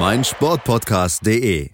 [0.00, 1.68] meinsportpodcast.de.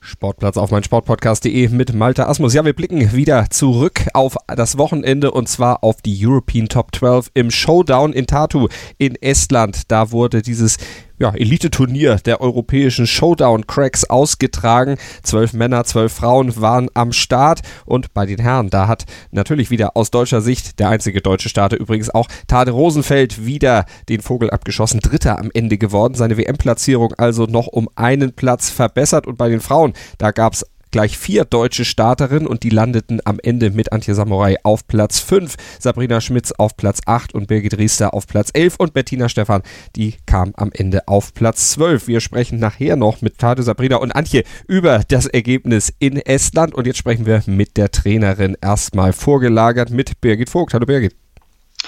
[0.00, 2.54] Sportplatz auf mein Sportpodcast.de mit Malte Asmus.
[2.54, 7.30] Ja, wir blicken wieder zurück auf das Wochenende und zwar auf die European Top 12
[7.34, 8.66] im Showdown in Tartu
[8.98, 9.92] in Estland.
[9.92, 10.78] Da wurde dieses
[11.20, 14.96] ja, Elite-Turnier der europäischen Showdown-Cracks ausgetragen.
[15.22, 19.96] Zwölf Männer, zwölf Frauen waren am Start und bei den Herren, da hat natürlich wieder
[19.96, 25.00] aus deutscher Sicht der einzige deutsche Starter übrigens auch Tade Rosenfeld wieder den Vogel abgeschossen.
[25.00, 26.14] Dritter am Ende geworden.
[26.14, 30.64] Seine WM-Platzierung also noch um einen Platz verbessert und bei den Frauen, da gab es
[30.90, 35.54] gleich vier deutsche Starterinnen und die landeten am Ende mit Antje Samurai auf Platz 5,
[35.78, 39.62] Sabrina Schmitz auf Platz 8 und Birgit Riester auf Platz 11 und Bettina Stephan,
[39.96, 42.08] die kam am Ende auf Platz 12.
[42.08, 46.86] Wir sprechen nachher noch mit Tade Sabrina und Antje über das Ergebnis in Estland und
[46.86, 50.74] jetzt sprechen wir mit der Trainerin erstmal vorgelagert mit Birgit Vogt.
[50.74, 51.14] Hallo Birgit.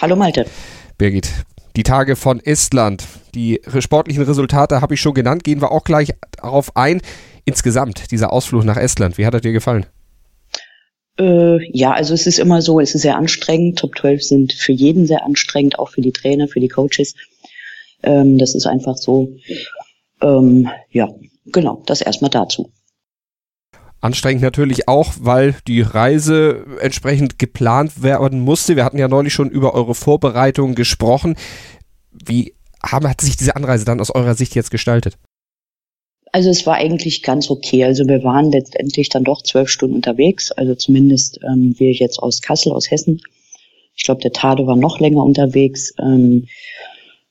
[0.00, 0.47] Hallo Malte.
[0.98, 1.31] Birgit,
[1.77, 6.12] die Tage von Estland, die sportlichen Resultate habe ich schon genannt, gehen wir auch gleich
[6.33, 7.00] darauf ein.
[7.45, 9.87] Insgesamt, dieser Ausflug nach Estland, wie hat er dir gefallen?
[11.19, 13.79] Äh, ja, also es ist immer so, es ist sehr anstrengend.
[13.79, 17.15] Top 12 sind für jeden sehr anstrengend, auch für die Trainer, für die Coaches.
[18.03, 19.37] Ähm, das ist einfach so.
[20.21, 21.09] Ähm, ja,
[21.47, 22.73] genau, das erstmal dazu.
[24.01, 28.75] Anstrengend natürlich auch, weil die Reise entsprechend geplant werden musste.
[28.75, 31.37] Wir hatten ja neulich schon über eure Vorbereitungen gesprochen.
[32.11, 35.19] Wie haben, hat sich diese Anreise dann aus eurer Sicht jetzt gestaltet?
[36.34, 37.84] Also es war eigentlich ganz okay.
[37.84, 40.50] Also wir waren letztendlich dann doch zwölf Stunden unterwegs.
[40.50, 43.20] Also zumindest ähm, wir jetzt aus Kassel, aus Hessen.
[43.94, 45.92] Ich glaube, der Tade war noch länger unterwegs.
[45.98, 46.47] Ähm,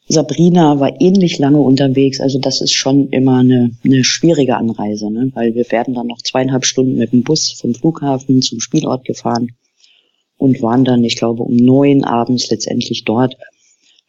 [0.08, 2.22] Sabrina war ähnlich lange unterwegs.
[2.22, 5.32] Also das ist schon immer eine, eine schwierige Anreise, ne?
[5.34, 9.56] weil wir werden dann noch zweieinhalb Stunden mit dem Bus vom Flughafen zum Spielort gefahren
[10.38, 13.36] und waren dann, ich glaube, um neun abends letztendlich dort.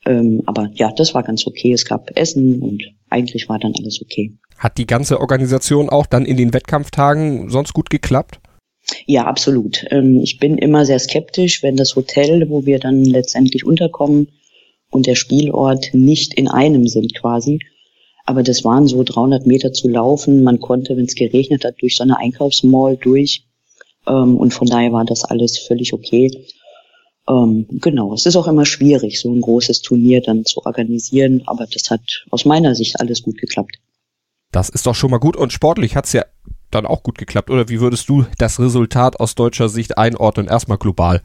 [0.05, 1.73] Ähm, aber ja, das war ganz okay.
[1.73, 4.33] Es gab Essen und eigentlich war dann alles okay.
[4.63, 8.39] Hat die ganze Organisation auch dann in den Wettkampftagen sonst gut geklappt?
[9.07, 9.85] Ja, absolut.
[9.91, 14.29] Ähm, ich bin immer sehr skeptisch, wenn das Hotel, wo wir dann letztendlich unterkommen
[14.89, 17.59] und der Spielort nicht in einem sind quasi.
[18.25, 20.45] Aber das waren so 300 Meter zu laufen.
[20.45, 23.45] Man konnte, wenn es geregnet hat, durch so eine Einkaufsmall durch.
[24.07, 26.31] Ähm, und von daher war das alles völlig okay.
[27.29, 31.43] Ähm, genau, es ist auch immer schwierig, so ein großes Turnier dann zu organisieren.
[31.47, 33.79] Aber das hat aus meiner Sicht alles gut geklappt.
[34.53, 36.25] Das ist doch schon mal gut und sportlich hat es ja
[36.71, 37.51] dann auch gut geklappt.
[37.51, 40.47] Oder wie würdest du das Resultat aus deutscher Sicht einordnen?
[40.47, 41.23] Erstmal global.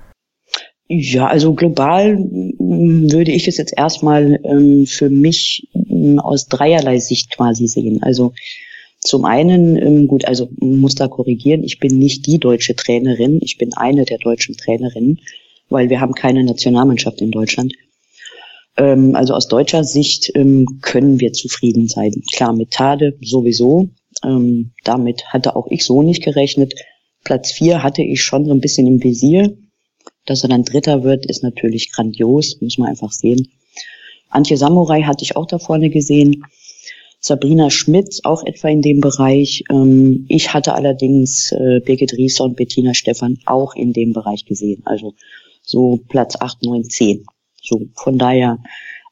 [0.89, 6.99] Ja, also global mm, würde ich es jetzt erstmal ähm, für mich ähm, aus dreierlei
[6.99, 8.01] Sicht quasi sehen.
[8.01, 8.33] Also
[8.99, 13.57] zum einen, ähm, gut, also muss da korrigieren, ich bin nicht die deutsche Trainerin, ich
[13.57, 15.19] bin eine der deutschen Trainerinnen,
[15.69, 17.73] weil wir haben keine Nationalmannschaft in Deutschland.
[18.77, 22.23] Ähm, also aus deutscher Sicht ähm, können wir zufrieden sein.
[22.33, 23.89] Klar, mit Tade sowieso.
[24.23, 26.73] Ähm, damit hatte auch ich so nicht gerechnet.
[27.23, 29.57] Platz vier hatte ich schon so ein bisschen im Visier.
[30.25, 33.47] Dass er dann Dritter wird, ist natürlich grandios, muss man einfach sehen.
[34.29, 36.43] Antje Samurai hatte ich auch da vorne gesehen.
[37.19, 39.63] Sabrina Schmidt auch etwa in dem Bereich.
[39.71, 44.83] Ähm, ich hatte allerdings äh, Birgit Rieser und Bettina Stephan auch in dem Bereich gesehen.
[44.85, 45.15] Also
[45.63, 47.25] so Platz acht, neun, zehn.
[47.67, 48.59] So, von daher,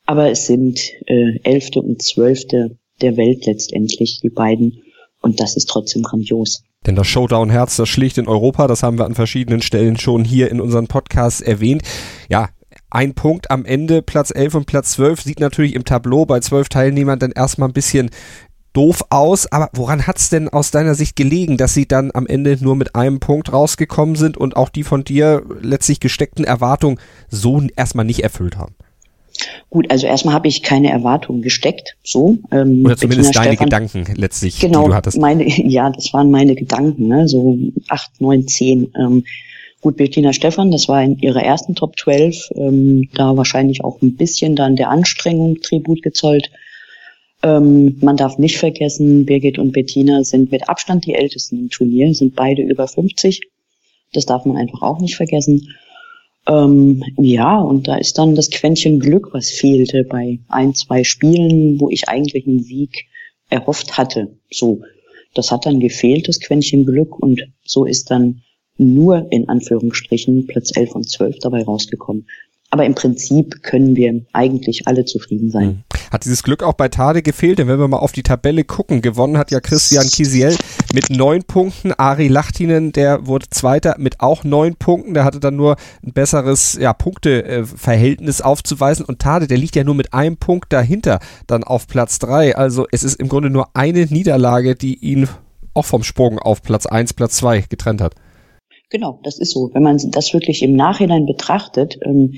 [0.05, 4.81] aber es sind äh, Elfte und Zwölfte der Welt letztendlich, die beiden.
[5.21, 6.63] Und das ist trotzdem grandios.
[6.85, 10.51] Denn das Showdown-Herz, das schlicht in Europa, das haben wir an verschiedenen Stellen schon hier
[10.51, 11.81] in unseren Podcasts erwähnt.
[12.29, 12.49] Ja,
[12.89, 16.69] ein Punkt am Ende, Platz 11 und Platz 12, sieht natürlich im Tableau bei zwölf
[16.69, 18.09] Teilnehmern dann erstmal ein bisschen
[18.75, 22.27] doof aus, aber woran hat es denn aus deiner Sicht gelegen, dass sie dann am
[22.27, 26.99] Ende nur mit einem Punkt rausgekommen sind und auch die von dir letztlich gesteckten Erwartungen
[27.29, 28.75] so erstmal nicht erfüllt haben?
[29.69, 32.37] Gut, also erstmal habe ich keine Erwartungen gesteckt, so.
[32.51, 35.17] Ähm, Oder zumindest Bettina deine Stefan, Gedanken letztlich, genau, die du hattest.
[35.17, 37.27] Meine, ja, das waren meine Gedanken, ne?
[37.27, 37.57] so
[37.89, 38.91] acht, neun, zehn.
[38.97, 39.25] Ähm,
[39.81, 44.15] gut, Bettina Stefan, das war in ihrer ersten Top 12, ähm, da wahrscheinlich auch ein
[44.15, 46.49] bisschen dann der Anstrengung Tribut gezollt.
[47.45, 52.11] Ähm, man darf nicht vergessen, Birgit und Bettina sind mit Abstand die ältesten im Turnier,
[52.15, 53.41] sind beide über 50.
[54.13, 55.75] Das darf man einfach auch nicht vergessen.
[56.47, 61.79] Ähm, ja, und da ist dann das Quäntchen Glück, was fehlte bei ein, zwei Spielen,
[61.79, 63.05] wo ich eigentlich einen Sieg
[63.51, 64.35] erhofft hatte.
[64.49, 64.81] So.
[65.35, 67.19] das hat dann gefehlt, das Quäntchen Glück.
[67.19, 68.41] Und so ist dann
[68.79, 72.25] nur in Anführungsstrichen Platz 11 und 12 dabei rausgekommen.
[72.71, 75.83] Aber im Prinzip können wir eigentlich alle zufrieden sein.
[76.15, 77.59] Hat dieses Glück auch bei Tade gefehlt?
[77.59, 80.55] Denn wenn wir mal auf die Tabelle gucken, gewonnen hat ja Christian Kisiel
[80.93, 81.91] mit neun Punkten.
[81.91, 85.13] Ari Lachtinen, der wurde Zweiter mit auch neun Punkten.
[85.13, 85.75] Der hatte dann nur
[86.05, 89.03] ein besseres ja, Punkteverhältnis aufzuweisen.
[89.03, 92.55] Und Tade, der liegt ja nur mit einem Punkt dahinter dann auf Platz drei.
[92.55, 95.27] Also es ist im Grunde nur eine Niederlage, die ihn
[95.73, 98.15] auch vom Sprung auf Platz eins, Platz zwei getrennt hat.
[98.89, 99.71] Genau, das ist so.
[99.73, 102.35] Wenn man das wirklich im Nachhinein betrachtet, ähm,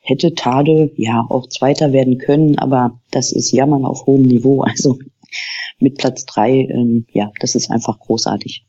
[0.00, 4.62] hätte Tade ja auch Zweiter werden können, aber das ist Jammern auf hohem Niveau.
[4.62, 4.98] Also
[5.78, 8.64] mit Platz drei, ähm, ja, das ist einfach großartig.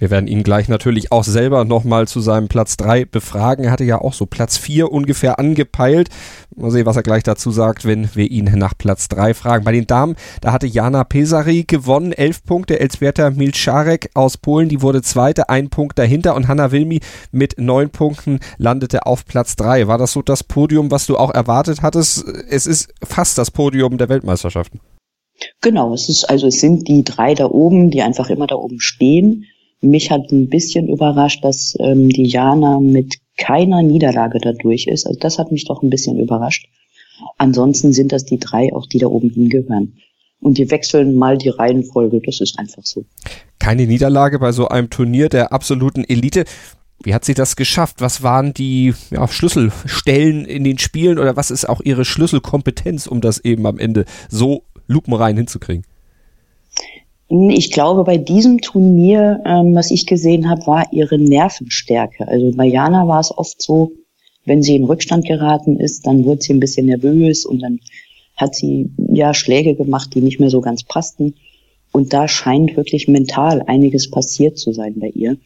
[0.00, 3.66] Wir werden ihn gleich natürlich auch selber nochmal zu seinem Platz 3 befragen.
[3.66, 6.08] Er hatte ja auch so Platz 4 ungefähr angepeilt.
[6.56, 9.64] Mal sehen, was er gleich dazu sagt, wenn wir ihn nach Platz 3 fragen.
[9.64, 12.80] Bei den Damen, da hatte Jana Pesari gewonnen, 11 Punkte.
[12.80, 16.34] Elsberta Milczarek aus Polen, die wurde Zweite, ein Punkt dahinter.
[16.34, 17.00] Und Hanna Wilmi
[17.30, 19.86] mit 9 Punkten landete auf Platz 3.
[19.86, 22.24] War das so das Podium, was du auch erwartet hattest?
[22.48, 24.80] Es ist fast das Podium der Weltmeisterschaften.
[25.60, 28.80] Genau, es ist, also es sind die drei da oben, die einfach immer da oben
[28.80, 29.44] stehen.
[29.82, 35.06] Mich hat ein bisschen überrascht, dass ähm, die Jana mit keiner Niederlage dadurch ist.
[35.06, 36.66] Also das hat mich doch ein bisschen überrascht.
[37.38, 39.96] Ansonsten sind das die drei, auch die da oben hingehören.
[40.40, 43.04] Und die wechseln mal die Reihenfolge, das ist einfach so.
[43.58, 46.44] Keine Niederlage bei so einem Turnier der absoluten Elite.
[47.02, 47.96] Wie hat sie das geschafft?
[48.00, 53.20] Was waren die ja, Schlüsselstellen in den Spielen oder was ist auch ihre Schlüsselkompetenz, um
[53.20, 55.84] das eben am Ende so lupenrein hinzukriegen?
[57.30, 62.26] Ich glaube, bei diesem Turnier, ähm, was ich gesehen habe, war ihre Nervenstärke.
[62.26, 63.92] Also bei Jana war es oft so,
[64.44, 67.78] wenn sie in Rückstand geraten ist, dann wurde sie ein bisschen nervös und dann
[68.36, 71.34] hat sie ja Schläge gemacht, die nicht mehr so ganz passten.
[71.92, 75.36] Und da scheint wirklich mental einiges passiert zu sein bei ihr.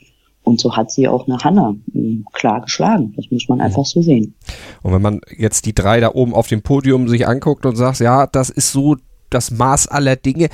[0.43, 3.13] Und so hat sie auch eine Hanna hm, klar geschlagen.
[3.17, 4.35] Das muss man einfach so sehen.
[4.83, 8.01] Und wenn man jetzt die drei da oben auf dem Podium sich anguckt und sagt,
[8.01, 8.97] ja, das ist so
[9.29, 10.49] das Maß aller Dinge,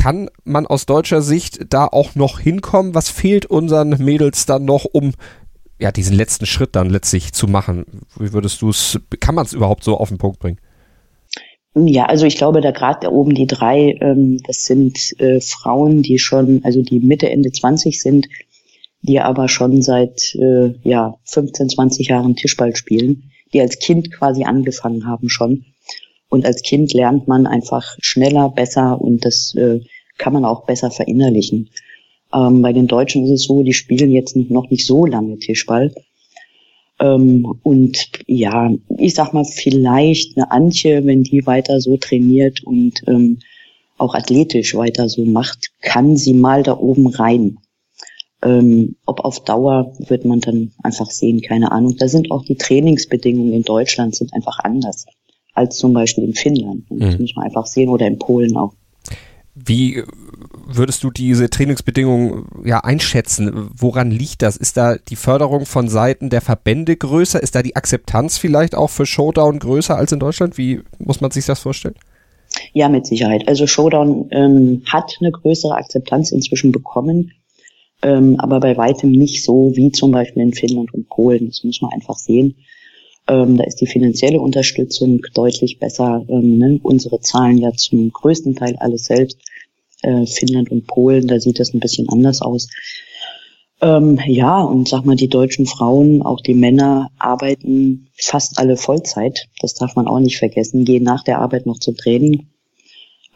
[0.00, 2.94] kann man aus deutscher Sicht da auch noch hinkommen?
[2.94, 5.12] Was fehlt unseren Mädels dann noch, um
[5.78, 7.84] ja, diesen letzten Schritt dann letztlich zu machen?
[8.18, 10.58] Wie würdest du es, kann man es überhaupt so auf den Punkt bringen?
[11.74, 16.02] Ja, also ich glaube, da gerade da oben die drei, ähm, das sind äh, Frauen,
[16.02, 18.26] die schon, also die Mitte, Ende 20 sind,
[19.02, 24.44] die aber schon seit äh, ja 15, 20 Jahren Tischball spielen, die als Kind quasi
[24.44, 25.66] angefangen haben schon
[26.30, 29.80] und als Kind lernt man einfach schneller, besser und das äh,
[30.16, 31.70] kann man auch besser verinnerlichen.
[32.32, 35.92] Ähm, bei den Deutschen ist es so, die spielen jetzt noch nicht so lange Tischball.
[37.00, 43.02] Ähm, und ja, ich sag mal, vielleicht eine Antje, wenn die weiter so trainiert und
[43.08, 43.40] ähm,
[43.98, 47.58] auch athletisch weiter so macht, kann sie mal da oben rein.
[48.42, 51.96] Ähm, ob auf Dauer wird man dann einfach sehen, keine Ahnung.
[51.98, 55.06] Da sind auch die Trainingsbedingungen in Deutschland sind einfach anders
[55.60, 56.90] als zum Beispiel in Finnland.
[56.90, 57.22] Und das mhm.
[57.22, 58.72] muss man einfach sehen oder in Polen auch.
[59.54, 60.02] Wie
[60.66, 63.70] würdest du diese Trainingsbedingungen ja einschätzen?
[63.76, 64.56] Woran liegt das?
[64.56, 67.42] Ist da die Förderung von Seiten der Verbände größer?
[67.42, 70.56] Ist da die Akzeptanz vielleicht auch für Showdown größer als in Deutschland?
[70.56, 71.96] Wie muss man sich das vorstellen?
[72.72, 73.46] Ja, mit Sicherheit.
[73.48, 77.32] Also Showdown ähm, hat eine größere Akzeptanz inzwischen bekommen,
[78.02, 81.48] ähm, aber bei weitem nicht so wie zum Beispiel in Finnland und Polen.
[81.48, 82.56] Das muss man einfach sehen.
[83.30, 86.24] Ähm, da ist die finanzielle Unterstützung deutlich besser.
[86.28, 86.80] Ähm, ne?
[86.82, 89.38] Unsere zahlen ja zum größten Teil alles selbst.
[90.02, 92.68] Äh, Finnland und Polen, da sieht das ein bisschen anders aus.
[93.80, 99.46] Ähm, ja, und sag mal, die deutschen Frauen, auch die Männer, arbeiten fast alle Vollzeit.
[99.60, 102.48] Das darf man auch nicht vergessen, gehen nach der Arbeit noch zum Training.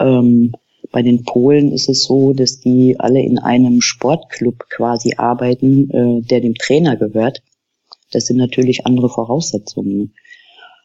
[0.00, 0.54] Ähm,
[0.90, 6.20] bei den Polen ist es so, dass die alle in einem Sportclub quasi arbeiten, äh,
[6.22, 7.42] der dem Trainer gehört.
[8.14, 10.14] Das sind natürlich andere Voraussetzungen.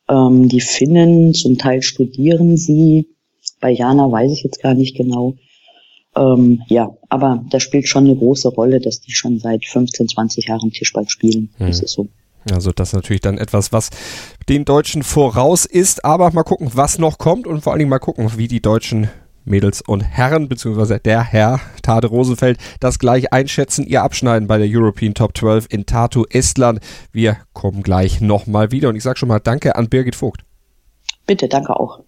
[0.09, 3.07] Ähm, die Finnen, zum Teil studieren sie.
[3.59, 5.35] Bei Jana weiß ich jetzt gar nicht genau.
[6.15, 10.47] Ähm, ja, aber das spielt schon eine große Rolle, dass die schon seit 15, 20
[10.47, 11.53] Jahren Tischball spielen.
[11.59, 11.67] Mhm.
[11.67, 12.07] Das ist so.
[12.51, 13.89] Also das ist natürlich dann etwas, was
[14.47, 16.05] den Deutschen voraus ist.
[16.05, 19.09] Aber mal gucken, was noch kommt und vor allen Dingen mal gucken, wie die Deutschen
[19.49, 24.67] Mädels und Herren, beziehungsweise der Herr Tade Rosenfeld, das gleich einschätzen, ihr abschneiden bei der
[24.69, 26.79] European Top 12 in Tartu, Estland.
[27.11, 30.41] Wir kommen gleich nochmal wieder und ich sage schon mal Danke an Birgit Vogt.
[31.25, 31.99] Bitte, danke auch.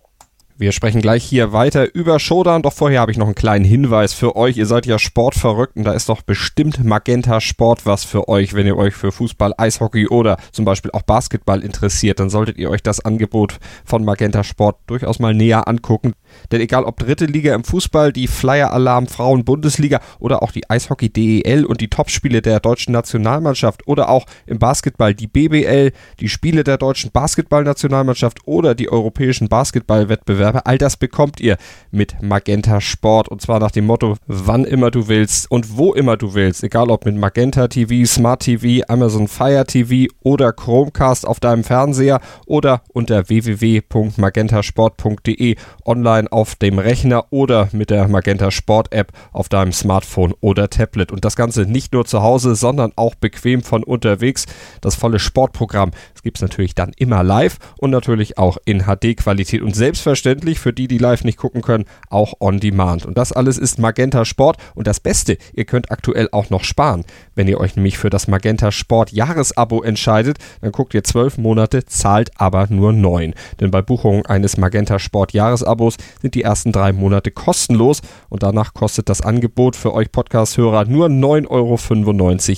[0.61, 4.13] Wir sprechen gleich hier weiter über Showdown, doch vorher habe ich noch einen kleinen Hinweis
[4.13, 4.57] für euch.
[4.57, 8.67] Ihr seid ja sportverrückt und da ist doch bestimmt Magenta Sport was für euch, wenn
[8.67, 12.19] ihr euch für Fußball, Eishockey oder zum Beispiel auch Basketball interessiert.
[12.19, 16.13] Dann solltet ihr euch das Angebot von Magenta Sport durchaus mal näher angucken.
[16.51, 20.69] Denn egal ob dritte Liga im Fußball, die Flyer Alarm Frauen Bundesliga oder auch die
[20.69, 26.29] Eishockey DEL und die Topspiele der deutschen Nationalmannschaft oder auch im Basketball die BBL, die
[26.29, 30.65] Spiele der deutschen Basketballnationalmannschaft oder die europäischen Basketballwettbewerbe Wettbewerbe.
[30.65, 31.55] All das bekommt ihr
[31.91, 36.17] mit Magenta Sport und zwar nach dem Motto, wann immer du willst und wo immer
[36.17, 36.61] du willst.
[36.63, 42.21] Egal ob mit Magenta TV, Smart TV, Amazon Fire TV oder Chromecast auf deinem Fernseher
[42.45, 45.55] oder unter www.magentasport.de
[45.85, 51.11] online auf dem Rechner oder mit der Magenta Sport App auf deinem Smartphone oder Tablet.
[51.11, 54.45] Und das Ganze nicht nur zu Hause, sondern auch bequem von unterwegs.
[54.81, 55.91] Das volle Sportprogramm.
[56.23, 60.73] Gibt es natürlich dann immer live und natürlich auch in HD-Qualität und selbstverständlich selbstverständlich für
[60.73, 63.05] die, die live nicht gucken können, auch on demand.
[63.05, 64.57] Und das alles ist Magenta Sport.
[64.75, 67.05] Und das Beste, ihr könnt aktuell auch noch sparen.
[67.35, 71.85] Wenn ihr euch nämlich für das Magenta Sport Jahresabo entscheidet, dann guckt ihr zwölf Monate,
[71.85, 73.33] zahlt aber nur neun.
[73.59, 78.73] Denn bei Buchung eines Magenta Sport Jahresabos sind die ersten drei Monate kostenlos und danach
[78.73, 81.79] kostet das Angebot für euch Podcast-Hörer nur 9,95 Euro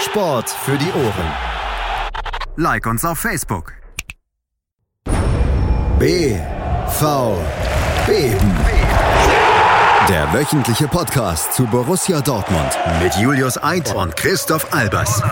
[0.00, 1.32] Sport für die Ohren.
[2.56, 3.74] Like uns auf Facebook.
[8.06, 8.38] BVB.
[10.08, 15.22] Der wöchentliche Podcast zu Borussia Dortmund mit Julius Eid und Christoph Albers.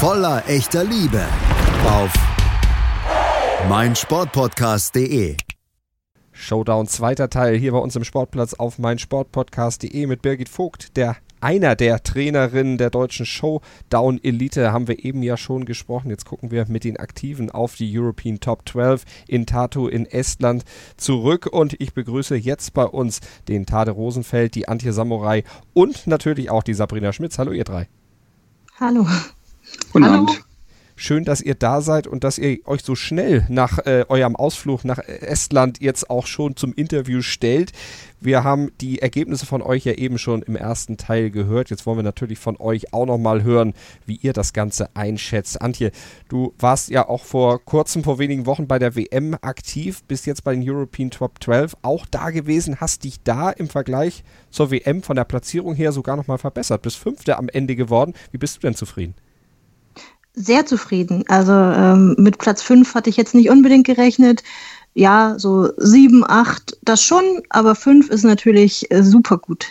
[0.00, 1.24] Voller echter Liebe
[1.86, 2.12] auf
[3.68, 5.36] meinsportpodcast.de.
[6.32, 11.74] Showdown zweiter Teil hier bei uns im Sportplatz auf meinsportpodcast.de mit Birgit Vogt, der einer
[11.74, 16.10] der Trainerinnen der deutschen Showdown Elite haben wir eben ja schon gesprochen.
[16.10, 20.64] Jetzt gucken wir mit den Aktiven auf die European Top 12 in Tartu in Estland
[20.96, 25.42] zurück und ich begrüße jetzt bei uns den Tade Rosenfeld, die Antje Samurai
[25.74, 27.38] und natürlich auch die Sabrina Schmitz.
[27.38, 27.88] Hallo ihr drei.
[28.78, 29.06] Hallo.
[29.92, 30.44] Guten Abend.
[30.94, 34.84] Schön, dass ihr da seid und dass ihr euch so schnell nach äh, eurem Ausflug
[34.84, 37.72] nach Estland jetzt auch schon zum Interview stellt.
[38.20, 41.70] Wir haben die Ergebnisse von euch ja eben schon im ersten Teil gehört.
[41.70, 43.74] Jetzt wollen wir natürlich von euch auch nochmal hören,
[44.06, 45.60] wie ihr das Ganze einschätzt.
[45.60, 45.90] Antje,
[46.28, 50.44] du warst ja auch vor kurzem, vor wenigen Wochen bei der WM aktiv, bist jetzt
[50.44, 55.02] bei den European Top 12 auch da gewesen, hast dich da im Vergleich zur WM
[55.02, 56.82] von der Platzierung her sogar nochmal verbessert.
[56.82, 58.12] Bist Fünfter am Ende geworden.
[58.30, 59.14] Wie bist du denn zufrieden?
[60.34, 61.24] Sehr zufrieden.
[61.28, 64.42] Also ähm, mit Platz 5 hatte ich jetzt nicht unbedingt gerechnet.
[64.94, 69.66] Ja, so 7, 8, das schon, aber 5 ist natürlich äh, super gut.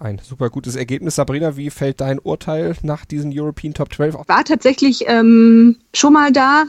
[0.00, 1.14] Ein super gutes Ergebnis.
[1.14, 4.28] Sabrina, wie fällt dein Urteil nach diesen European Top 12 auf?
[4.28, 6.64] War tatsächlich ähm, schon mal da,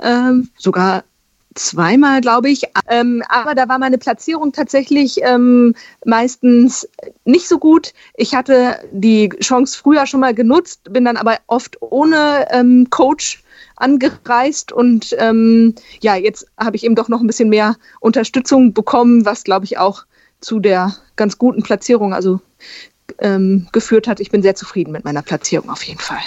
[0.00, 1.04] ähm, sogar
[1.54, 2.64] zweimal, glaube ich.
[2.88, 6.88] Ähm, aber da war meine Platzierung tatsächlich ähm, meistens
[7.24, 7.92] nicht so gut.
[8.14, 13.42] Ich hatte die Chance früher schon mal genutzt, bin dann aber oft ohne ähm, Coach
[13.76, 19.24] angereist und ähm, ja, jetzt habe ich eben doch noch ein bisschen mehr Unterstützung bekommen,
[19.24, 20.04] was glaube ich auch
[20.40, 22.40] zu der ganz guten Platzierung also
[23.18, 24.20] ähm, geführt hat.
[24.20, 26.20] Ich bin sehr zufrieden mit meiner Platzierung auf jeden Fall.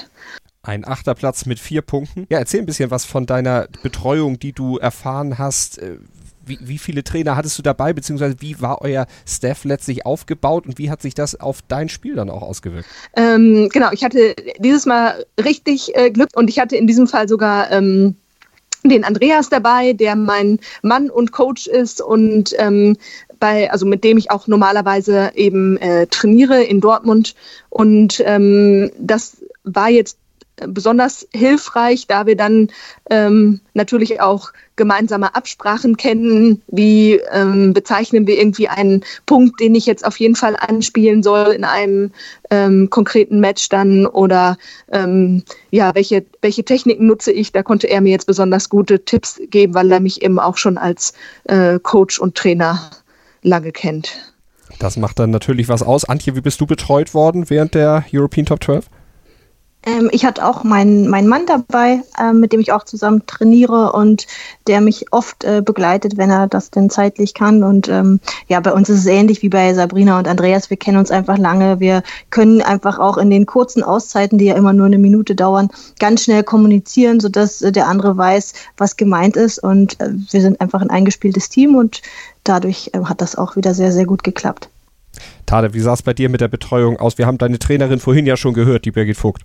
[0.65, 2.25] Ein achter Platz mit vier Punkten.
[2.29, 5.79] Ja, erzähl ein bisschen was von deiner Betreuung, die du erfahren hast.
[5.79, 5.97] Äh,
[6.45, 10.77] wie, wie, viele Trainer hattest du dabei, beziehungsweise wie war euer Staff letztlich aufgebaut und
[10.77, 12.87] wie hat sich das auf dein Spiel dann auch ausgewirkt?
[13.15, 17.27] Ähm, genau, ich hatte dieses Mal richtig äh, Glück und ich hatte in diesem Fall
[17.27, 18.15] sogar ähm,
[18.83, 22.97] den Andreas dabei, der mein Mann und Coach ist und ähm,
[23.39, 27.35] bei, also mit dem ich auch normalerweise eben äh, trainiere in Dortmund.
[27.69, 30.17] Und ähm, das war jetzt
[30.67, 32.69] besonders hilfreich, da wir dann
[33.09, 36.61] ähm, natürlich auch gemeinsame Absprachen kennen.
[36.67, 41.53] Wie ähm, bezeichnen wir irgendwie einen Punkt, den ich jetzt auf jeden Fall anspielen soll
[41.53, 42.11] in einem
[42.49, 44.57] ähm, konkreten Match dann oder
[44.91, 47.51] ähm, ja, welche, welche Techniken nutze ich?
[47.51, 50.77] Da konnte er mir jetzt besonders gute Tipps geben, weil er mich eben auch schon
[50.77, 51.13] als
[51.45, 52.91] äh, Coach und Trainer
[53.41, 54.33] lange kennt.
[54.79, 56.05] Das macht dann natürlich was aus.
[56.05, 58.85] Antje, wie bist du betreut worden während der European Top 12?
[59.85, 63.91] Ähm, ich hatte auch meinen, meinen Mann dabei, äh, mit dem ich auch zusammen trainiere
[63.91, 64.27] und
[64.67, 67.63] der mich oft äh, begleitet, wenn er das denn zeitlich kann.
[67.63, 70.69] Und ähm, ja, bei uns ist es ähnlich wie bei Sabrina und Andreas.
[70.69, 71.79] Wir kennen uns einfach lange.
[71.79, 75.69] Wir können einfach auch in den kurzen Auszeiten, die ja immer nur eine Minute dauern,
[75.99, 79.59] ganz schnell kommunizieren, sodass äh, der andere weiß, was gemeint ist.
[79.59, 82.01] Und äh, wir sind einfach ein eingespieltes Team und
[82.45, 84.69] dadurch äh, hat das auch wieder sehr, sehr gut geklappt.
[85.45, 87.17] Tade, wie sah es bei dir mit der Betreuung aus?
[87.17, 89.43] Wir haben deine Trainerin vorhin ja schon gehört, die Birgit Vogt.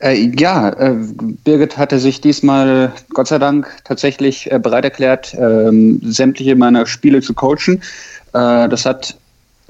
[0.00, 0.94] Äh, ja, äh,
[1.44, 7.20] Birgit hatte sich diesmal Gott sei Dank tatsächlich äh, bereit erklärt, ähm, sämtliche meiner Spiele
[7.20, 7.82] zu coachen.
[8.32, 9.16] Äh, das hat,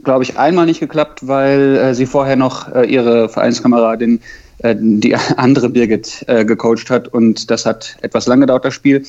[0.04, 4.20] glaube ich, einmal nicht geklappt, weil äh, sie vorher noch äh, ihre Vereinskameradin,
[4.62, 9.06] die andere Birgit, gecoacht hat und das hat etwas lang gedauert, das Spiel.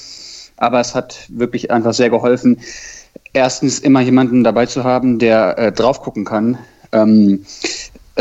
[0.56, 2.62] Aber es hat wirklich einfach sehr geholfen,
[3.34, 6.58] erstens immer jemanden dabei zu haben, der drauf gucken kann.
[6.94, 7.44] Ähm,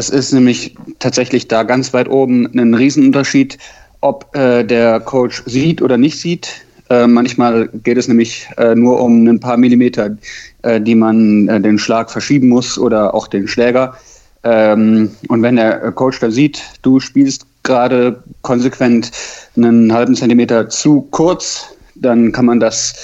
[0.00, 3.58] es ist nämlich tatsächlich da ganz weit oben ein Riesenunterschied,
[4.00, 6.64] ob äh, der Coach sieht oder nicht sieht.
[6.88, 10.16] Äh, manchmal geht es nämlich äh, nur um ein paar Millimeter,
[10.62, 13.94] äh, die man äh, den Schlag verschieben muss oder auch den Schläger.
[14.42, 19.10] Ähm, und wenn der Coach da sieht, du spielst gerade konsequent
[19.54, 22.94] einen halben Zentimeter zu kurz, dann kann man das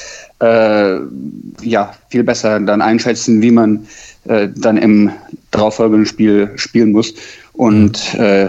[0.41, 0.97] äh,
[1.61, 3.87] ja viel besser dann einschätzen, wie man
[4.57, 5.13] dann im
[5.57, 7.15] darauffolgenden Spiel spielen muss.
[7.53, 8.49] Und äh,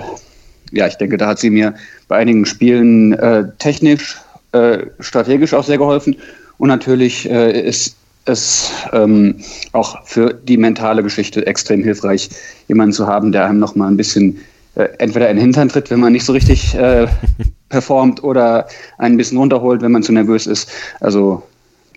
[0.71, 1.73] ja, ich denke, da hat sie mir
[2.07, 4.17] bei einigen Spielen äh, technisch,
[4.51, 6.15] äh, strategisch auch sehr geholfen.
[6.57, 7.95] Und natürlich äh, ist
[8.25, 9.35] es ähm,
[9.71, 12.29] auch für die mentale Geschichte extrem hilfreich,
[12.67, 14.39] jemanden zu haben, der einem noch mal ein bisschen
[14.75, 17.07] äh, entweder in den Hintern tritt, wenn man nicht so richtig äh,
[17.69, 20.70] performt, oder einen ein bisschen runterholt, wenn man zu nervös ist.
[21.00, 21.43] Also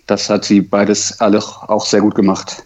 [0.07, 2.63] das hat sie beides alle auch sehr gut gemacht.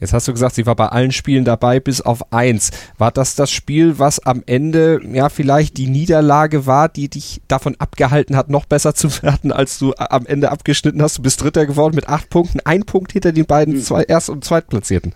[0.00, 2.70] Jetzt hast du gesagt, sie war bei allen Spielen dabei, bis auf eins.
[2.98, 7.74] War das das Spiel, was am Ende ja vielleicht die Niederlage war, die dich davon
[7.78, 11.18] abgehalten hat, noch besser zu werden, als du am Ende abgeschnitten hast?
[11.18, 13.82] Du bist Dritter geworden mit acht Punkten, ein Punkt hinter den beiden hm.
[13.82, 15.14] zwei, Erst- und Zweitplatzierten.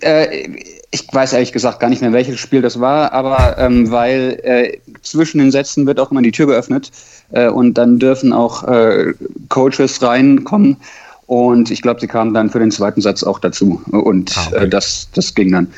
[0.00, 0.48] Äh,
[0.90, 4.78] ich weiß ehrlich gesagt gar nicht mehr, welches Spiel das war, aber ähm, weil äh,
[5.02, 6.90] zwischen den Sätzen wird auch immer die Tür geöffnet
[7.30, 9.14] äh, und dann dürfen auch äh,
[9.48, 10.76] Coaches reinkommen
[11.26, 13.82] und ich glaube, sie kamen dann für den zweiten Satz auch dazu.
[13.90, 14.64] Und ah, okay.
[14.64, 15.68] äh, das, das ging dann.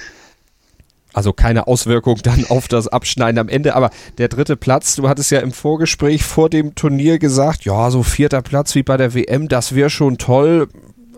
[1.14, 3.74] Also keine Auswirkung dann auf das Abschneiden am Ende.
[3.74, 8.02] Aber der dritte Platz, du hattest ja im Vorgespräch vor dem Turnier gesagt, ja, so
[8.02, 10.68] vierter Platz wie bei der WM, das wäre schon toll.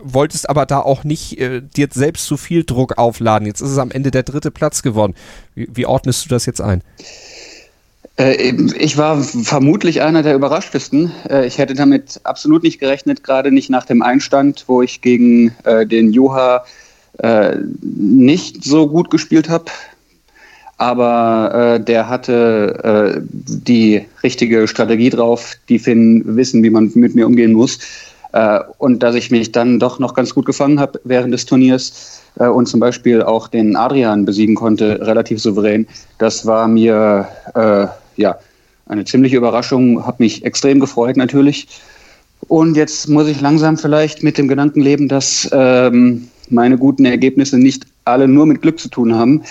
[0.03, 3.47] Wolltest aber da auch nicht äh, dir selbst zu viel Druck aufladen.
[3.47, 5.15] Jetzt ist es am Ende der dritte Platz geworden.
[5.55, 6.81] Wie, wie ordnest du das jetzt ein?
[6.81, 7.03] Äh,
[8.21, 11.13] ich war vermutlich einer der überraschtesten.
[11.29, 15.55] Äh, ich hätte damit absolut nicht gerechnet, gerade nicht nach dem Einstand, wo ich gegen
[15.65, 16.65] äh, den Joha
[17.83, 19.67] nicht so gut gespielt habe.
[20.79, 25.55] Aber der hatte die richtige Strategie drauf.
[25.69, 27.81] Die Finn wissen, wie man mit mir umgehen muss.
[28.79, 32.67] und dass ich mich dann doch noch ganz gut gefangen habe während des Turniers und
[32.67, 37.29] zum Beispiel auch den Adrian besiegen konnte, relativ souverän, das war mir
[38.17, 38.39] ja,
[38.87, 41.69] eine ziemliche Überraschung, habe mich extrem gefreut natürlich.
[42.49, 47.59] Und jetzt muss ich langsam vielleicht mit dem Gedanken leben, dass ähm, meine guten Ergebnisse
[47.59, 49.43] nicht alle nur mit Glück zu tun haben.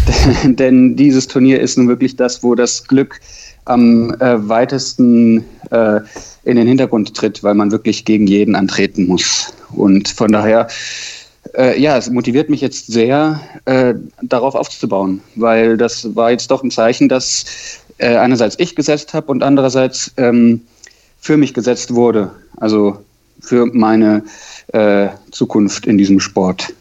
[0.44, 3.20] Denn dieses Turnier ist nun wirklich das, wo das Glück
[3.66, 6.00] am äh, weitesten äh,
[6.44, 9.52] in den Hintergrund tritt, weil man wirklich gegen jeden antreten muss.
[9.74, 10.68] Und von daher,
[11.54, 16.62] äh, ja, es motiviert mich jetzt sehr, äh, darauf aufzubauen, weil das war jetzt doch
[16.62, 17.44] ein Zeichen, dass
[17.98, 20.62] äh, einerseits ich gesetzt habe und andererseits ähm,
[21.20, 22.30] für mich gesetzt wurde.
[22.56, 22.98] Also
[23.40, 24.24] für meine
[24.72, 26.72] äh, Zukunft in diesem Sport.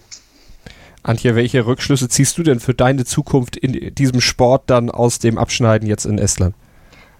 [1.03, 5.37] Antje, welche Rückschlüsse ziehst du denn für deine Zukunft in diesem Sport dann aus dem
[5.37, 6.53] Abschneiden jetzt in Estland?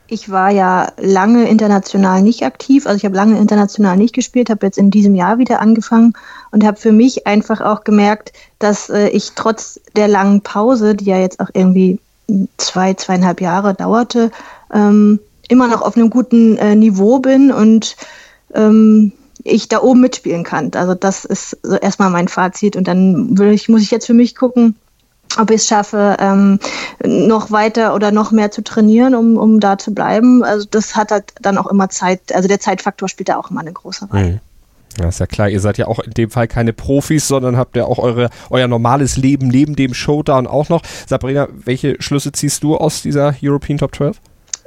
[0.10, 4.66] Ich war ja lange international nicht aktiv, also ich habe lange international nicht gespielt, habe
[4.66, 6.14] jetzt in diesem Jahr wieder angefangen
[6.52, 11.06] und habe für mich einfach auch gemerkt, dass äh, ich trotz der langen Pause, die
[11.06, 12.00] ja jetzt auch irgendwie
[12.58, 14.32] zwei, zweieinhalb Jahre dauerte,
[14.74, 17.96] ähm, immer noch auf einem guten äh, Niveau bin und
[18.54, 19.14] ähm,
[19.44, 20.72] ich da oben mitspielen kann.
[20.74, 24.36] Also das ist so erstmal mein Fazit und dann ich, muss ich jetzt für mich
[24.36, 24.76] gucken,
[25.40, 26.60] ob ich es schaffe, ähm,
[27.06, 30.44] noch weiter oder noch mehr zu trainieren, um, um da zu bleiben.
[30.44, 33.62] Also das hat halt dann auch immer Zeit, also der Zeitfaktor spielt da auch immer
[33.62, 34.42] eine große Rolle.
[35.00, 37.76] Ja, ist ja klar, ihr seid ja auch in dem Fall keine Profis, sondern habt
[37.76, 40.82] ja auch eure, euer normales Leben neben dem Showdown auch noch.
[41.06, 44.20] Sabrina, welche Schlüsse ziehst du aus dieser European Top 12?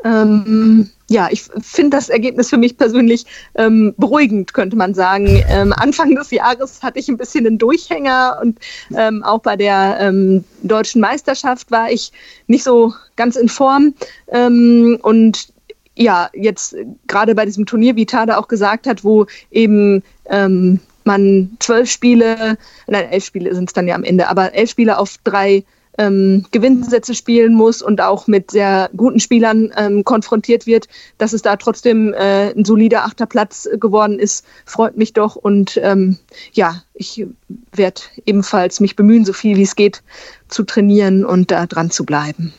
[0.04, 5.42] Ähm, ja, ich finde das Ergebnis für mich persönlich ähm, beruhigend, könnte man sagen.
[5.48, 8.58] Ähm, Anfang des Jahres hatte ich ein bisschen einen Durchhänger und
[8.96, 12.12] ähm, auch bei der ähm, deutschen Meisterschaft war ich
[12.46, 13.94] nicht so ganz in Form.
[14.28, 15.48] Ähm, und
[15.96, 16.76] ja, jetzt
[17.07, 22.57] gerade bei diesem Turnier, wie Tada auch gesagt hat, wo eben ähm, man zwölf Spiele,
[22.87, 25.64] nein, elf Spiele sind es dann ja am Ende, aber elf Spiele auf drei
[25.98, 31.42] ähm, Gewinnsätze spielen muss und auch mit sehr guten Spielern ähm, konfrontiert wird, dass es
[31.42, 35.37] da trotzdem äh, ein solider achter Platz geworden ist, freut mich doch.
[35.37, 36.16] Und ähm,
[36.53, 37.26] ja, ich
[37.72, 40.03] werde ebenfalls mich bemühen, so viel wie es geht,
[40.48, 42.55] zu trainieren und da dran zu bleiben.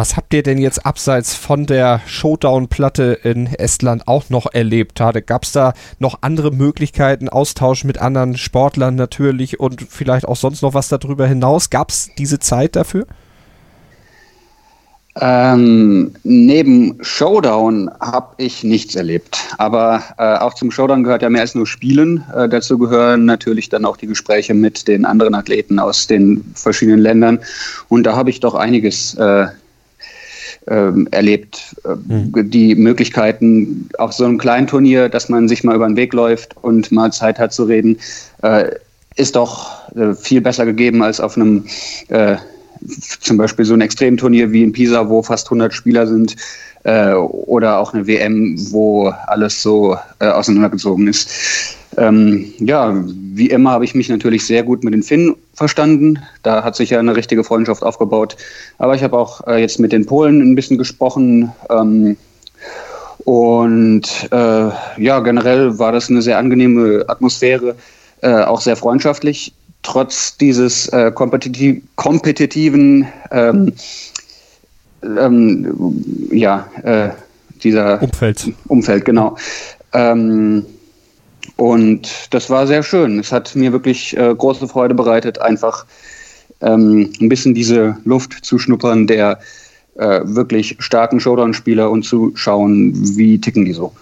[0.00, 4.98] Was habt ihr denn jetzt abseits von der Showdown-Platte in Estland auch noch erlebt?
[5.26, 10.62] Gab es da noch andere Möglichkeiten, Austausch mit anderen Sportlern natürlich und vielleicht auch sonst
[10.62, 11.68] noch was darüber hinaus?
[11.68, 13.06] Gab es diese Zeit dafür?
[15.20, 19.38] Ähm, neben Showdown habe ich nichts erlebt.
[19.58, 22.24] Aber äh, auch zum Showdown gehört ja mehr als nur Spielen.
[22.34, 27.00] Äh, dazu gehören natürlich dann auch die Gespräche mit den anderen Athleten aus den verschiedenen
[27.00, 27.40] Ländern.
[27.88, 29.48] Und da habe ich doch einiges äh,
[30.66, 31.76] ähm, erlebt.
[32.08, 32.50] Mhm.
[32.50, 36.56] Die Möglichkeiten auf so einem kleinen Turnier, dass man sich mal über den Weg läuft
[36.62, 37.98] und mal Zeit hat zu reden,
[38.42, 38.70] äh,
[39.16, 41.64] ist doch äh, viel besser gegeben als auf einem
[42.08, 42.36] äh,
[43.20, 46.36] zum Beispiel so ein Extremturnier wie in Pisa, wo fast 100 Spieler sind,
[46.84, 51.76] äh, oder auch eine WM, wo alles so äh, auseinandergezogen ist.
[52.00, 56.18] Ähm, ja, wie immer habe ich mich natürlich sehr gut mit den Finnen verstanden.
[56.42, 58.36] Da hat sich ja eine richtige Freundschaft aufgebaut.
[58.78, 61.52] Aber ich habe auch äh, jetzt mit den Polen ein bisschen gesprochen.
[61.68, 62.16] Ähm,
[63.24, 67.76] und äh, ja, generell war das eine sehr angenehme Atmosphäre,
[68.22, 73.74] äh, auch sehr freundschaftlich, trotz dieses äh, kompetitiv kompetitiven, ähm,
[75.02, 77.10] ähm, ja, äh,
[77.62, 78.52] dieser Umfeld.
[78.68, 79.36] Umfeld, genau.
[79.92, 80.64] Ähm,
[81.60, 83.18] und das war sehr schön.
[83.18, 85.84] Es hat mir wirklich äh, große Freude bereitet, einfach
[86.62, 89.40] ähm, ein bisschen diese Luft zu schnuppern der
[89.96, 93.92] äh, wirklich starken Showdown-Spieler und zu schauen, wie ticken die so.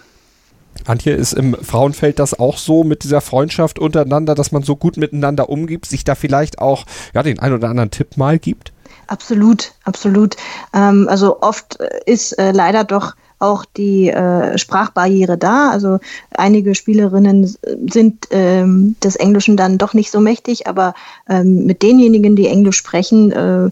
[0.87, 4.97] Antje, ist im Frauenfeld das auch so mit dieser Freundschaft untereinander, dass man so gut
[4.97, 8.73] miteinander umgibt, sich da vielleicht auch ja, den ein oder anderen Tipp mal gibt?
[9.09, 10.37] Absolut, absolut.
[10.73, 15.70] Ähm, also oft ist äh, leider doch auch die äh, Sprachbarriere da.
[15.70, 15.98] Also
[16.31, 17.57] einige Spielerinnen
[17.88, 20.94] sind ähm, des Englischen dann doch nicht so mächtig, aber
[21.29, 23.70] ähm, mit denjenigen, die Englisch sprechen, äh,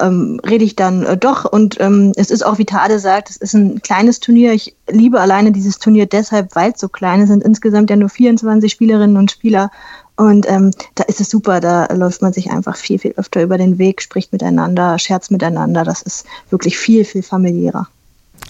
[0.00, 1.44] ähm, rede ich dann äh, doch.
[1.44, 4.52] Und ähm, es ist auch, wie Tade sagt, es ist ein kleines Turnier.
[4.52, 7.24] Ich liebe alleine dieses Turnier deshalb, weil es so klein ist.
[7.24, 9.70] Es sind insgesamt ja nur 24 Spielerinnen und Spieler.
[10.16, 13.58] Und ähm, da ist es super, da läuft man sich einfach viel, viel öfter über
[13.58, 15.84] den Weg, spricht miteinander, scherzt miteinander.
[15.84, 17.88] Das ist wirklich viel, viel familiärer.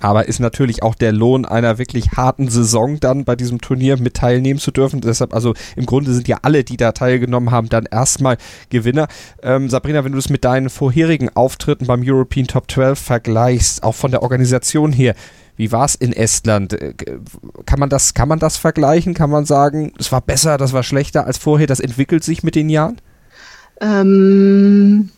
[0.01, 4.15] Aber ist natürlich auch der Lohn einer wirklich harten Saison dann bei diesem Turnier mit
[4.15, 5.01] teilnehmen zu dürfen.
[5.01, 8.37] Deshalb, also im Grunde sind ja alle, die da teilgenommen haben, dann erstmal
[8.69, 9.09] Gewinner.
[9.43, 13.95] Ähm, Sabrina, wenn du es mit deinen vorherigen Auftritten beim European Top 12 vergleichst, auch
[13.95, 15.15] von der Organisation her,
[15.57, 16.75] wie war es in Estland?
[16.75, 16.95] Äh,
[17.65, 19.15] kann man, das, kann man das vergleichen?
[19.15, 21.67] Kann man sagen, es war besser, das war schlechter als vorher?
[21.67, 23.01] Das entwickelt sich mit den Jahren?
[23.81, 25.11] Ähm,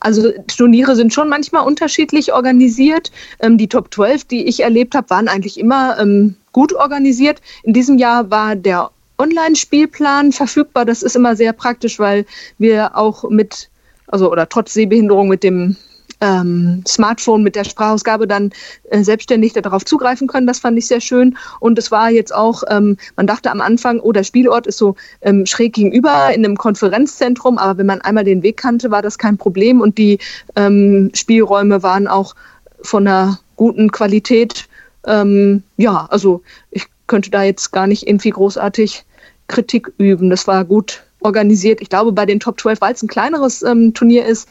[0.00, 3.10] also Turniere sind schon manchmal unterschiedlich organisiert.
[3.40, 7.40] Ähm, die Top 12, die ich erlebt habe, waren eigentlich immer ähm, gut organisiert.
[7.62, 10.84] In diesem Jahr war der Online-Spielplan verfügbar.
[10.84, 12.26] Das ist immer sehr praktisch, weil
[12.58, 13.70] wir auch mit,
[14.08, 15.76] also oder trotz Sehbehinderung mit dem
[16.24, 18.50] ähm, Smartphone mit der Sprachausgabe dann
[18.90, 20.46] äh, selbstständig darauf zugreifen können.
[20.46, 21.36] Das fand ich sehr schön.
[21.60, 24.96] Und es war jetzt auch, ähm, man dachte am Anfang, oh, der Spielort ist so
[25.20, 29.18] ähm, schräg gegenüber in einem Konferenzzentrum, aber wenn man einmal den Weg kannte, war das
[29.18, 30.18] kein Problem und die
[30.56, 32.34] ähm, Spielräume waren auch
[32.80, 34.66] von einer guten Qualität.
[35.06, 39.04] Ähm, ja, also ich könnte da jetzt gar nicht irgendwie großartig
[39.48, 40.30] Kritik üben.
[40.30, 41.82] Das war gut organisiert.
[41.82, 44.48] Ich glaube, bei den Top 12, weil es ein kleineres ähm, Turnier ist,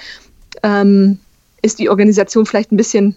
[0.62, 1.18] ähm,
[1.63, 3.15] ist die Organisation vielleicht ein bisschen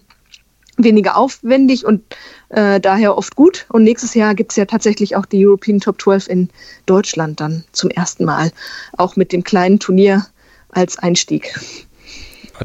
[0.77, 2.01] weniger aufwendig und
[2.49, 3.65] äh, daher oft gut.
[3.69, 6.49] Und nächstes Jahr gibt es ja tatsächlich auch die European Top 12 in
[6.85, 8.51] Deutschland dann zum ersten Mal,
[8.97, 10.25] auch mit dem kleinen Turnier
[10.69, 11.53] als Einstieg.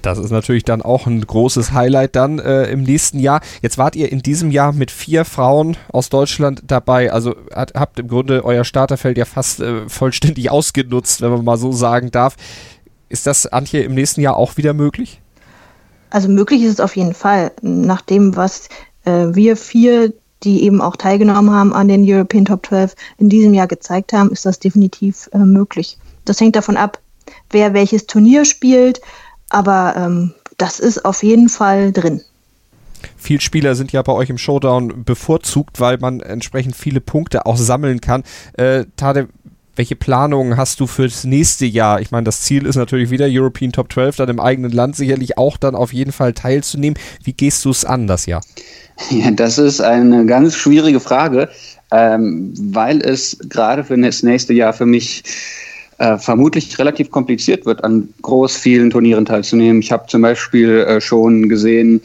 [0.00, 3.42] Das ist natürlich dann auch ein großes Highlight dann äh, im nächsten Jahr.
[3.60, 7.12] Jetzt wart ihr in diesem Jahr mit vier Frauen aus Deutschland dabei.
[7.12, 11.58] Also hat, habt im Grunde euer Starterfeld ja fast äh, vollständig ausgenutzt, wenn man mal
[11.58, 12.36] so sagen darf.
[13.10, 15.21] Ist das, Antje, im nächsten Jahr auch wieder möglich?
[16.12, 17.52] Also möglich ist es auf jeden Fall.
[17.62, 18.68] Nach dem, was
[19.06, 23.54] äh, wir vier, die eben auch teilgenommen haben an den European Top 12, in diesem
[23.54, 25.96] Jahr gezeigt haben, ist das definitiv äh, möglich.
[26.26, 27.00] Das hängt davon ab,
[27.50, 29.00] wer welches Turnier spielt,
[29.48, 32.20] aber ähm, das ist auf jeden Fall drin.
[33.16, 37.56] Viele Spieler sind ja bei euch im Showdown bevorzugt, weil man entsprechend viele Punkte auch
[37.56, 38.22] sammeln kann.
[38.52, 39.28] Äh, Tade,
[39.76, 42.00] welche Planungen hast du fürs nächste Jahr?
[42.00, 45.38] Ich meine, das Ziel ist natürlich wieder European Top 12, dann im eigenen Land sicherlich
[45.38, 46.98] auch dann auf jeden Fall teilzunehmen.
[47.24, 48.42] Wie gehst du es an das Jahr?
[49.10, 51.48] Ja, das ist eine ganz schwierige Frage,
[51.90, 55.22] ähm, weil es gerade für das nächste Jahr für mich
[55.98, 59.80] äh, vermutlich relativ kompliziert wird, an groß vielen Turnieren teilzunehmen.
[59.80, 62.02] Ich habe zum Beispiel äh, schon gesehen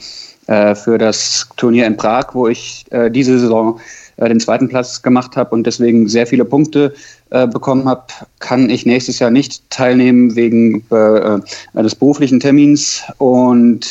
[0.47, 3.79] äh, für das Turnier in Prag, wo ich äh, diese Saison
[4.17, 6.93] äh, den zweiten Platz gemacht habe und deswegen sehr viele Punkte
[7.29, 8.03] äh, bekommen habe,
[8.39, 10.83] kann ich nächstes Jahr nicht teilnehmen wegen
[11.73, 13.03] des beruflichen Termins.
[13.17, 13.87] Und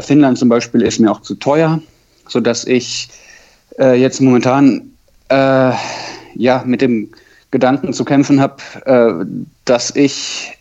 [0.00, 1.80] Finnland zum Beispiel ist mir auch zu teuer,
[2.28, 3.08] sodass ich
[3.78, 4.90] jetzt momentan
[5.28, 7.10] ja mit dem
[7.50, 9.24] Gedanken zu kämpfen habe, äh,
[9.64, 10.52] dass ich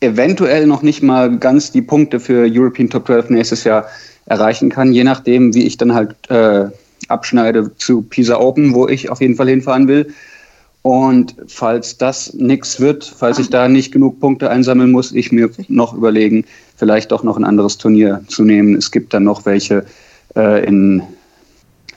[0.00, 3.86] eventuell noch nicht mal ganz die Punkte für European Top 12 nächstes Jahr
[4.26, 6.66] erreichen kann, je nachdem, wie ich dann halt äh,
[7.14, 10.12] abschneide zu Pisa Open, wo ich auf jeden Fall hinfahren will.
[10.82, 15.48] Und falls das nichts wird, falls ich da nicht genug Punkte einsammeln muss, ich mir
[15.68, 16.44] noch überlegen,
[16.76, 18.74] vielleicht doch noch ein anderes Turnier zu nehmen.
[18.74, 19.86] Es gibt dann noch welche
[20.36, 21.02] äh, in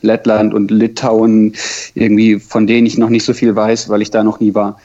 [0.01, 1.53] Lettland und Litauen,
[1.95, 4.79] irgendwie von denen ich noch nicht so viel weiß, weil ich da noch nie war.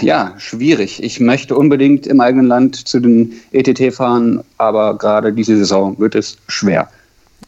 [0.00, 1.02] Ja, schwierig.
[1.02, 6.16] Ich möchte unbedingt im eigenen Land zu den ETT fahren, aber gerade diese Saison wird
[6.16, 6.88] es schwer.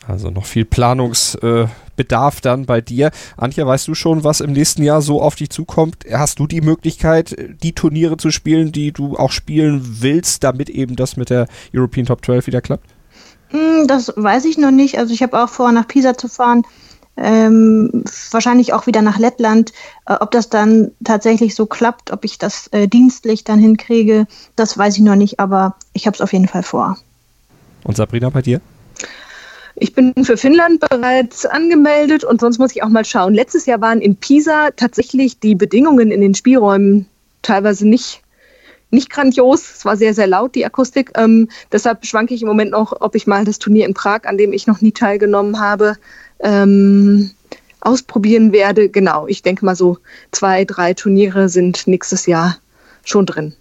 [0.08, 3.10] Also noch viel Planungsbedarf äh, dann bei dir.
[3.36, 6.04] Antje, weißt du schon, was im nächsten Jahr so auf dich zukommt?
[6.10, 10.94] Hast du die Möglichkeit, die Turniere zu spielen, die du auch spielen willst, damit eben
[10.96, 12.88] das mit der European Top 12 wieder klappt?
[13.48, 14.98] Hm, das weiß ich noch nicht.
[14.98, 16.62] Also ich habe auch vor, nach Pisa zu fahren.
[17.18, 19.72] Ähm, wahrscheinlich auch wieder nach Lettland.
[20.06, 24.76] Äh, ob das dann tatsächlich so klappt, ob ich das äh, dienstlich dann hinkriege, das
[24.76, 26.98] weiß ich noch nicht, aber ich habe es auf jeden Fall vor.
[27.84, 28.60] Und Sabrina, bei dir?
[29.78, 33.34] Ich bin für Finnland bereits angemeldet und sonst muss ich auch mal schauen.
[33.34, 37.06] Letztes Jahr waren in Pisa tatsächlich die Bedingungen in den Spielräumen
[37.42, 38.22] teilweise nicht
[38.90, 39.62] nicht grandios.
[39.76, 41.10] Es war sehr, sehr laut, die Akustik.
[41.16, 44.38] Ähm, deshalb schwanke ich im Moment noch, ob ich mal das Turnier in Prag, an
[44.38, 45.96] dem ich noch nie teilgenommen habe,
[46.40, 47.32] ähm,
[47.80, 48.88] ausprobieren werde.
[48.88, 49.98] Genau, ich denke mal so
[50.30, 52.58] zwei, drei Turniere sind nächstes Jahr
[53.04, 53.54] schon drin.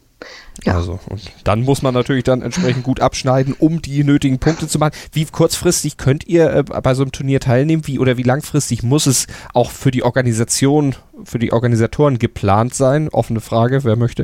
[0.65, 0.73] Ja.
[0.73, 4.79] Also, und dann muss man natürlich dann entsprechend gut abschneiden, um die nötigen Punkte zu
[4.79, 4.93] machen.
[5.11, 7.85] Wie kurzfristig könnt ihr äh, bei so einem Turnier teilnehmen?
[7.85, 13.09] Wie oder wie langfristig muss es auch für die Organisation, für die Organisatoren geplant sein?
[13.09, 14.23] Offene Frage, wer möchte?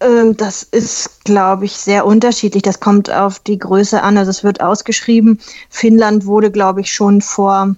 [0.00, 2.62] Ähm, das ist, glaube ich, sehr unterschiedlich.
[2.62, 4.18] Das kommt auf die Größe an.
[4.18, 5.40] Also es wird ausgeschrieben.
[5.70, 7.74] Finnland wurde, glaube ich, schon vor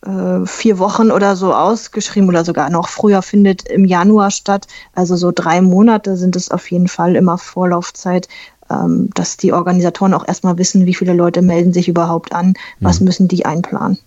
[0.00, 4.68] vier Wochen oder so ausgeschrieben oder sogar noch früher findet im Januar statt.
[4.94, 8.28] Also so drei Monate sind es auf jeden Fall immer Vorlaufzeit,
[8.70, 13.00] ähm, dass die Organisatoren auch erstmal wissen, wie viele Leute melden sich überhaupt an, was
[13.00, 13.06] mhm.
[13.06, 13.98] müssen die einplanen.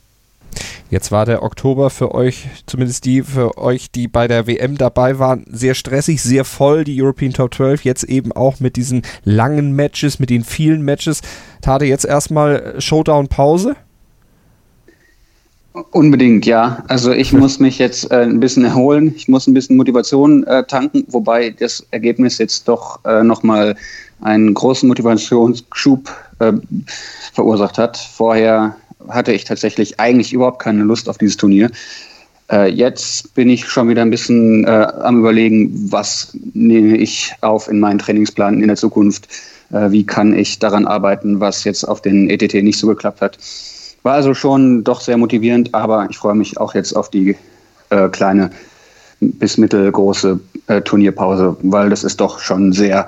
[0.90, 5.20] Jetzt war der Oktober für euch, zumindest die für euch, die bei der WM dabei
[5.20, 9.74] waren, sehr stressig, sehr voll, die European Top 12, jetzt eben auch mit diesen langen
[9.74, 11.22] Matches, mit den vielen Matches.
[11.62, 13.78] Tate jetzt erstmal Showdown-Pause?
[15.74, 16.84] Unbedingt, ja.
[16.88, 19.14] Also ich muss mich jetzt äh, ein bisschen erholen.
[19.16, 23.76] Ich muss ein bisschen Motivation äh, tanken, wobei das Ergebnis jetzt doch äh, nochmal
[24.22, 26.54] einen großen Motivationsschub äh,
[27.34, 27.98] verursacht hat.
[27.98, 28.76] Vorher
[29.08, 31.72] hatte ich tatsächlich eigentlich überhaupt keine Lust auf dieses Turnier.
[32.52, 37.70] Äh, jetzt bin ich schon wieder ein bisschen äh, am Überlegen, was nehme ich auf
[37.70, 39.30] in meinen Trainingsplan in der Zukunft.
[39.72, 43.38] Äh, wie kann ich daran arbeiten, was jetzt auf den ETT nicht so geklappt hat.
[44.04, 47.38] War also schon doch sehr motivierend, aber ich freue mich auch jetzt auf die
[47.90, 48.52] äh, kleine
[49.20, 53.08] bis mittelgroße äh, Turnierpause, weil das ist doch schon sehr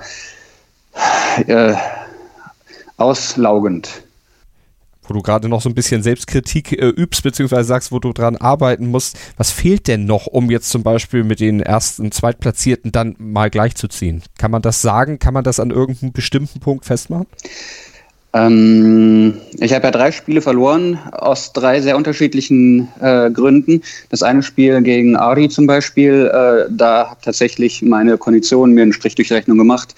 [1.47, 1.73] äh,
[2.97, 4.03] auslaugend
[5.05, 8.37] wo du gerade noch so ein bisschen Selbstkritik äh, übst, beziehungsweise sagst, wo du dran
[8.37, 9.17] arbeiten musst.
[9.37, 14.23] Was fehlt denn noch, um jetzt zum Beispiel mit den ersten, zweitplatzierten dann mal gleichzuziehen?
[14.37, 15.19] Kann man das sagen?
[15.19, 17.27] Kann man das an irgendeinem bestimmten Punkt festmachen?
[18.35, 23.81] Ähm, ich habe ja drei Spiele verloren, aus drei sehr unterschiedlichen äh, Gründen.
[24.09, 28.93] Das eine Spiel gegen Ari zum Beispiel, äh, da hat tatsächlich meine Kondition mir einen
[28.93, 29.95] Strich durch Rechnung gemacht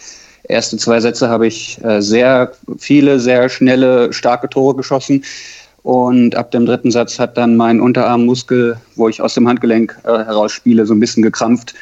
[0.47, 5.23] Erste zwei Sätze habe ich äh, sehr viele, sehr schnelle, starke Tore geschossen.
[5.83, 10.09] Und ab dem dritten Satz hat dann mein Unterarmmuskel, wo ich aus dem Handgelenk äh,
[10.09, 11.75] heraus spiele, so ein bisschen gekrampft.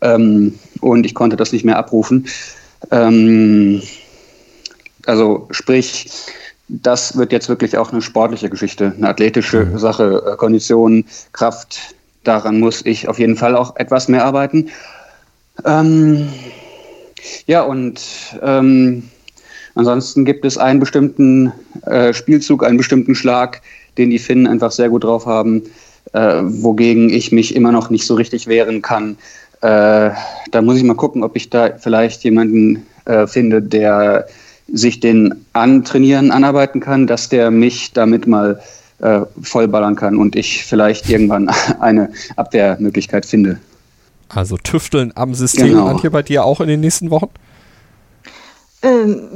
[0.00, 2.26] Ähm, und ich konnte das nicht mehr abrufen.
[2.90, 3.82] Ähm,
[5.08, 6.10] also sprich,
[6.68, 9.78] das wird jetzt wirklich auch eine sportliche Geschichte, eine athletische mhm.
[9.78, 11.94] Sache, äh, Kondition, Kraft.
[12.24, 14.68] Daran muss ich auf jeden Fall auch etwas mehr arbeiten.
[15.64, 16.28] Ähm,
[17.46, 18.00] ja, und
[18.42, 19.08] ähm,
[19.74, 21.52] ansonsten gibt es einen bestimmten
[21.86, 23.62] äh, Spielzug, einen bestimmten Schlag,
[23.96, 25.62] den die Finnen einfach sehr gut drauf haben,
[26.12, 29.16] äh, wogegen ich mich immer noch nicht so richtig wehren kann.
[29.62, 30.10] Äh,
[30.50, 34.28] da muss ich mal gucken, ob ich da vielleicht jemanden äh, finde, der
[34.72, 38.60] sich den Antrainieren anarbeiten kann, dass der mich damit mal
[39.00, 41.48] äh, vollballern kann und ich vielleicht irgendwann
[41.80, 43.58] eine Abwehrmöglichkeit finde.
[44.28, 45.86] Also tüfteln am System, genau.
[45.86, 47.28] Antje, bei dir auch in den nächsten Wochen?
[48.80, 49.28] Ähm,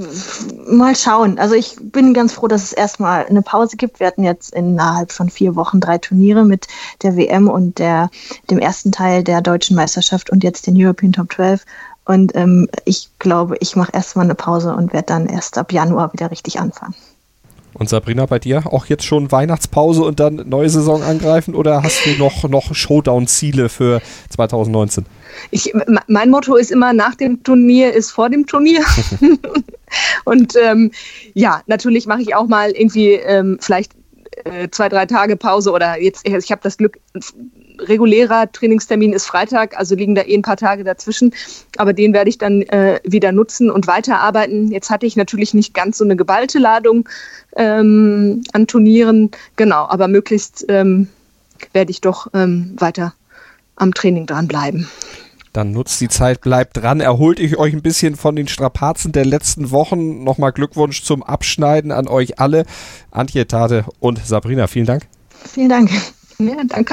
[0.69, 1.39] mal schauen.
[1.39, 3.99] Also ich bin ganz froh, dass es erstmal eine Pause gibt.
[3.99, 6.69] Wir hatten jetzt innerhalb von vier Wochen drei Turniere mit
[7.03, 8.09] der WM und der,
[8.51, 11.65] dem ersten Teil der deutschen Meisterschaft und jetzt den European Top 12.
[12.05, 16.13] Und ähm, ich glaube, ich mache erstmal eine Pause und werde dann erst ab Januar
[16.13, 16.95] wieder richtig anfangen.
[17.75, 22.05] Und Sabrina, bei dir auch jetzt schon Weihnachtspause und dann neue Saison angreifen oder hast
[22.05, 25.07] du noch, noch Showdown-Ziele für 2019?
[25.51, 25.73] Ich,
[26.07, 28.85] mein Motto ist immer, nach dem Turnier ist vor dem Turnier.
[30.25, 30.91] und ähm,
[31.33, 33.93] ja, natürlich mache ich auch mal irgendwie ähm, vielleicht
[34.45, 36.99] äh, zwei, drei Tage Pause oder jetzt, ich habe das Glück,
[37.79, 41.35] regulärer Trainingstermin ist Freitag, also liegen da eh ein paar Tage dazwischen.
[41.77, 44.71] Aber den werde ich dann äh, wieder nutzen und weiterarbeiten.
[44.71, 47.09] Jetzt hatte ich natürlich nicht ganz so eine geballte Ladung
[47.57, 51.09] ähm, an Turnieren, genau, aber möglichst ähm,
[51.73, 53.15] werde ich doch ähm, weiter
[53.77, 54.89] am Training dranbleiben.
[55.53, 59.27] Dann nutzt die Zeit, bleibt dran, erholt ich euch ein bisschen von den Strapazen der
[59.27, 60.25] letzten Wochen.
[60.25, 62.65] Nochmal Glückwunsch zum Abschneiden an euch alle.
[63.11, 65.07] Antje, Tate und Sabrina, vielen Dank.
[65.53, 65.91] Vielen Dank.
[66.39, 66.93] Ja, danke.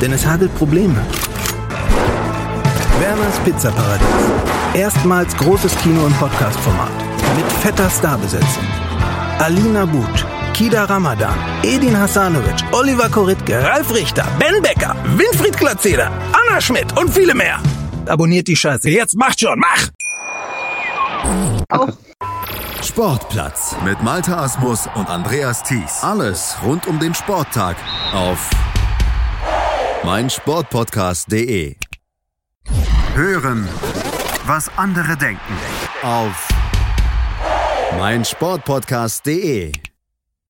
[0.00, 1.00] Denn es hagelt Probleme.
[3.00, 4.06] Werners Pizzaparadies.
[4.74, 6.90] Erstmals großes Kino- und Podcast-Format.
[7.36, 8.64] Mit fetter Starbesetzung.
[9.38, 16.60] Alina But, Kida Ramadan, Edin Hasanovic, Oliver Koritke, Ralf Richter, Ben Becker, Winfried Glatzeder, Anna
[16.60, 17.58] Schmidt und viele mehr.
[18.06, 18.88] Abonniert die Scheiße.
[18.88, 19.90] Jetzt macht schon, mach!
[22.82, 26.02] Sportplatz mit Malta Asmus und Andreas Thies.
[26.02, 27.76] Alles rund um den Sporttag
[28.14, 28.48] auf
[30.04, 31.76] meinsportpodcast.de.
[33.14, 33.68] Hören,
[34.46, 35.56] was andere denken
[36.02, 36.48] auf
[37.98, 39.85] meinsportpodcast.de.